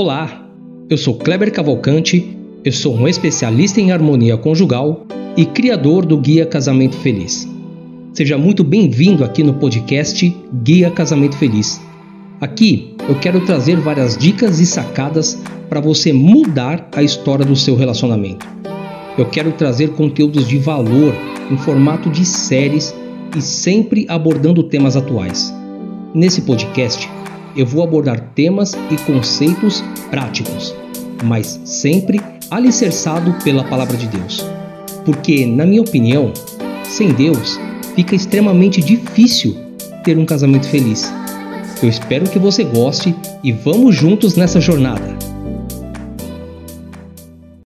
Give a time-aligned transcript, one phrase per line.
[0.00, 0.48] Olá,
[0.88, 2.24] eu sou Kleber Cavalcante,
[2.64, 5.04] eu sou um especialista em harmonia conjugal
[5.36, 7.48] e criador do Guia Casamento Feliz.
[8.12, 10.32] Seja muito bem-vindo aqui no podcast
[10.62, 11.80] Guia Casamento Feliz.
[12.40, 15.36] Aqui eu quero trazer várias dicas e sacadas
[15.68, 18.46] para você mudar a história do seu relacionamento.
[19.18, 21.12] Eu quero trazer conteúdos de valor
[21.50, 22.94] em formato de séries
[23.36, 25.52] e sempre abordando temas atuais.
[26.14, 27.10] Nesse podcast,
[27.58, 30.72] eu vou abordar temas e conceitos práticos,
[31.24, 34.46] mas sempre alicerçado pela palavra de Deus.
[35.04, 36.32] Porque, na minha opinião,
[36.84, 37.58] sem Deus
[37.96, 39.56] fica extremamente difícil
[40.04, 41.12] ter um casamento feliz.
[41.82, 43.12] Eu espero que você goste
[43.42, 45.17] e vamos juntos nessa jornada.